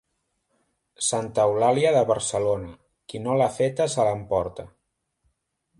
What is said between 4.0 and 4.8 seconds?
l'emporta.